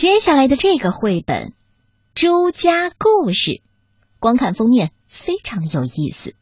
[0.00, 1.48] 接下来的这个绘本
[2.14, 3.50] 《朱家故事》，
[4.18, 6.34] 光看封面非常有意思。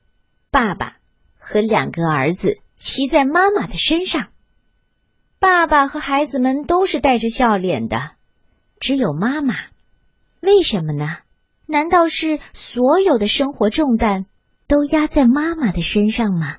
[0.52, 0.98] 爸爸
[1.40, 4.28] 和两个儿子骑在妈妈的身上，
[5.40, 8.12] 爸爸和孩子们都是带着笑脸的，
[8.78, 9.56] 只有妈妈。
[10.38, 11.16] 为什么呢？
[11.66, 14.26] 难道是所有的生活重担
[14.68, 16.58] 都压在妈妈的身上吗？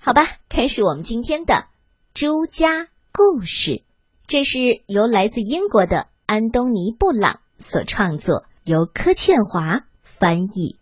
[0.00, 1.66] 好吧，开始我们今天的
[2.14, 3.82] 朱家故事。
[4.26, 10.78] 这是由来自英国的安东尼·布朗所创作，由柯倩华翻译。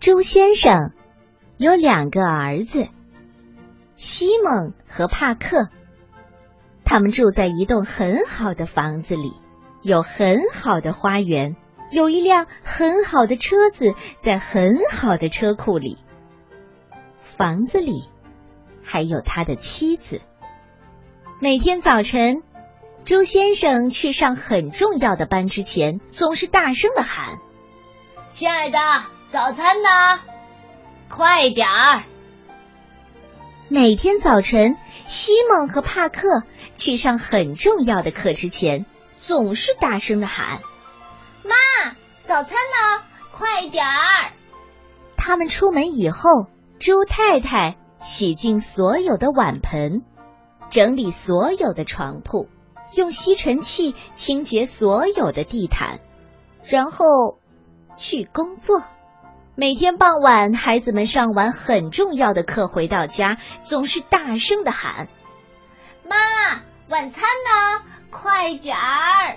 [0.00, 0.90] 朱先生
[1.56, 2.88] 有两个儿子，
[3.94, 5.68] 西蒙和帕克。
[6.84, 9.34] 他们住在一栋很好的房子里，
[9.80, 11.54] 有很好的花园，
[11.92, 15.96] 有一辆很好的车子在很好的车库里。
[17.20, 18.08] 房子里
[18.82, 20.20] 还有他的妻子。
[21.42, 22.44] 每天早晨，
[23.04, 27.40] 朱先生去上很重要的班之前，总是大声的喊
[28.30, 28.78] ：“亲爱的，
[29.26, 30.20] 早餐呢？
[31.08, 32.04] 快点儿！”
[33.66, 34.76] 每天早晨，
[35.06, 36.44] 西蒙和帕克
[36.76, 38.86] 去上很重要的课之前，
[39.26, 40.60] 总是大声的喊
[41.42, 41.56] ：“妈，
[42.24, 43.02] 早餐呢？
[43.32, 44.30] 快点儿！”
[45.18, 46.46] 他们出门以后，
[46.78, 50.04] 朱太太洗净所有的碗盆。
[50.72, 52.48] 整理所有的床铺，
[52.96, 56.00] 用吸尘器清洁所有的地毯，
[56.64, 57.38] 然后
[57.94, 58.82] 去工作。
[59.54, 65.08] 每天傍晚，孩子们上完很重要的课回到家，总是大声的喊
[66.08, 66.16] ：“妈，
[66.88, 67.84] 晚餐呢？
[68.10, 69.36] 快点儿！”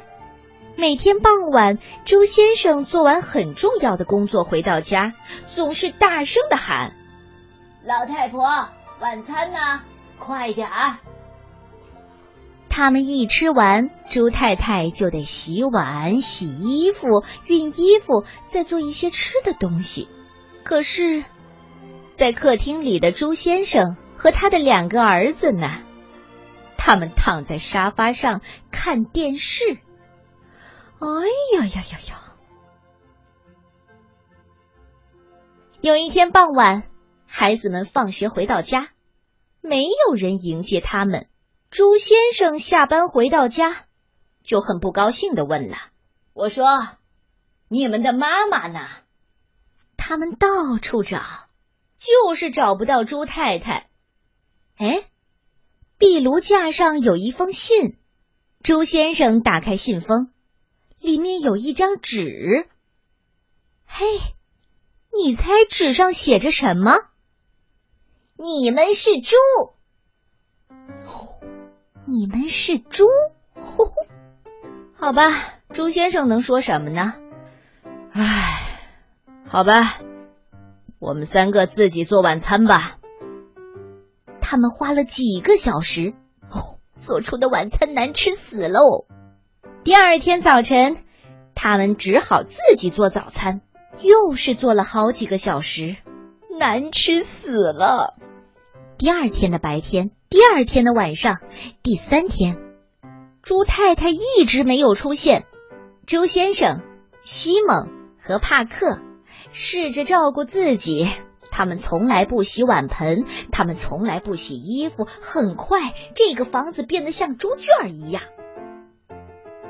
[0.78, 5.12] 每天傍晚，朱先生做完很重要的工作回到家，
[5.54, 6.96] 总是大声的喊
[7.84, 8.70] ：“老太婆，
[9.02, 9.82] 晚餐呢？
[10.18, 10.96] 快点儿！”
[12.78, 20.10] 他们一吃完，猪太太就得洗碗、洗衣服、熨衣服，再做一些吃的东西。
[20.66, 21.24] 可是，
[22.16, 25.84] 在客厅里的猪先生和他的两个儿子呢？
[26.76, 28.42] 他们躺在沙发上
[28.72, 29.64] 看电视。
[31.00, 31.08] 哎
[31.54, 32.36] 呀呀呀呀！
[35.80, 36.84] 有一天傍晚，
[37.26, 38.90] 孩子们放学回到家，
[39.62, 41.28] 没有人迎接他们。
[41.76, 43.86] 朱先生下班回到家，
[44.46, 45.76] 就很不高兴的问了
[46.32, 46.66] ：“我说，
[47.68, 48.80] 你们的妈妈呢？”
[49.98, 51.50] 他们到处找，
[51.98, 53.90] 就是找不到朱太太。
[54.78, 55.04] 哎，
[55.98, 57.98] 壁炉架上有一封信。
[58.64, 60.32] 朱先生打开信封，
[61.02, 62.70] 里面有一张纸。
[63.86, 64.06] 嘿，
[65.12, 66.94] 你猜纸上写着什么？
[68.38, 69.36] 你们是猪。
[72.08, 73.06] 你们是猪，
[73.56, 73.92] 呼呼，
[74.96, 75.32] 好吧，
[75.70, 77.14] 猪先生能说什么呢？
[78.12, 78.60] 唉，
[79.48, 80.00] 好吧，
[81.00, 82.98] 我们三个自己做晚餐吧。
[84.40, 89.08] 他们花了几个小时，哦，做出的晚餐难吃死喽。
[89.84, 90.98] 第二天早晨，
[91.56, 93.62] 他们只好自己做早餐，
[94.00, 95.96] 又是做了好几个小时，
[96.60, 98.14] 难吃死了。
[99.00, 100.12] 第二天的白天。
[100.30, 101.40] 第二天的晚上，
[101.84, 102.58] 第三天，
[103.42, 105.46] 猪太太一直没有出现。
[106.06, 106.82] 朱先生、
[107.24, 107.90] 西蒙
[108.22, 109.00] 和帕克
[109.52, 111.10] 试着照顾自己，
[111.52, 115.06] 他们从来不洗碗盆，他们从来不洗衣服。
[115.06, 118.24] 很快，这个房子变得像猪圈一样。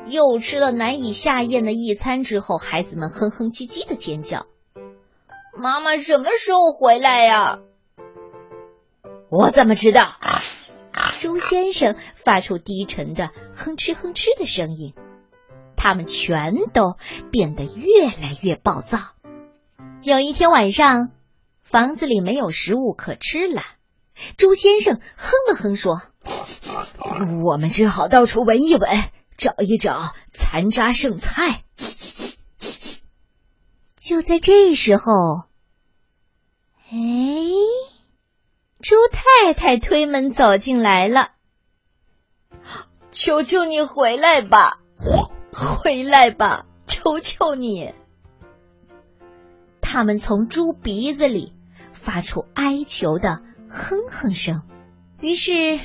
[0.05, 4.45] 又吃了难以下咽的一餐之后，孩子们哼哼唧唧的尖叫
[5.57, 7.59] ：“妈妈什么时候回来呀？”
[9.29, 10.03] 我怎么知道？
[11.25, 14.93] 朱先生发出低沉的哼哧哼哧的声音，
[15.75, 16.97] 他们全都
[17.31, 18.99] 变得越来越暴躁。
[20.03, 21.09] 有一天晚上，
[21.63, 23.63] 房子里没有食物可吃了，
[24.37, 26.03] 朱先生哼了哼说
[27.43, 28.87] ：“我们只好到处闻一闻，
[29.35, 31.63] 找一找残渣剩菜。”
[33.97, 35.45] 就在这时候，
[36.91, 37.54] 哎。
[38.85, 41.31] 朱太太推门走进来了，
[43.09, 44.79] 求求你回来吧，
[45.51, 47.95] 回来吧，求求你！
[49.81, 51.55] 他们从猪鼻子里
[51.93, 54.61] 发出哀求的哼哼声，
[55.19, 55.79] 于是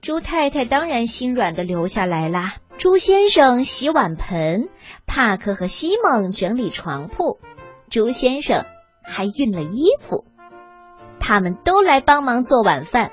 [0.00, 2.56] 猪太太当然心软的留下来啦。
[2.76, 4.68] 猪先生洗碗盆，
[5.06, 7.38] 帕克和西蒙整理床铺，
[7.88, 8.66] 猪先生
[9.04, 10.26] 还熨了衣服。
[11.32, 13.10] 他们都来帮忙做晚饭，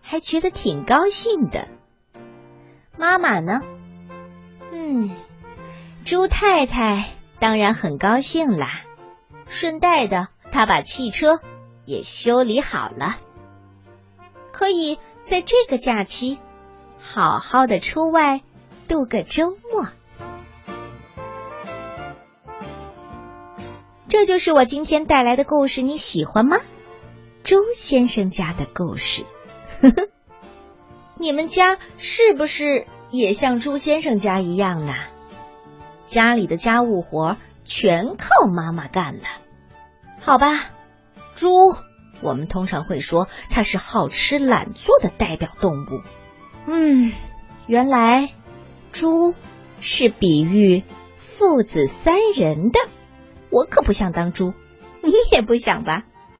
[0.00, 1.68] 还觉得挺高兴的。
[2.96, 3.60] 妈妈呢？
[4.72, 5.10] 嗯，
[6.06, 8.80] 猪太太当然很高兴啦。
[9.46, 11.38] 顺带的，她把汽车
[11.84, 13.16] 也修理好了，
[14.52, 16.38] 可以在这个假期
[16.98, 18.40] 好好的出外
[18.88, 19.86] 度个周末。
[24.08, 26.56] 这就是我今天带来的故事，你喜欢吗？
[27.50, 29.24] 周先生家的故事。
[31.18, 34.94] 你们家是不是也像朱先生家一样呢？
[36.06, 39.24] 家里的家务活全靠妈妈干了。
[40.20, 40.46] 好吧，
[41.34, 41.74] 猪，
[42.20, 46.02] 我们通常会说它是好吃懒做的代表动物。
[46.66, 47.12] 嗯，
[47.66, 48.32] 原来
[48.92, 49.34] 猪
[49.80, 50.84] 是比喻
[51.18, 52.78] 父子三人的。
[53.50, 54.54] 我可不想当猪，
[55.02, 56.04] 你也不想吧？